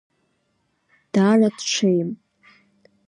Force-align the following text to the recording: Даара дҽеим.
Даара 1.13 1.49
дҽеим. 1.55 2.09